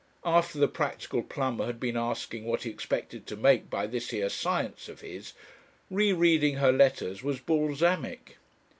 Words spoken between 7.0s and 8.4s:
was balsamic.